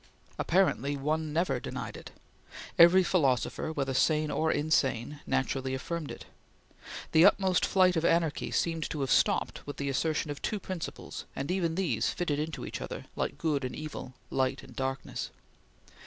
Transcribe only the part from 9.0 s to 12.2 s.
have stopped with the assertion of two principles, and even these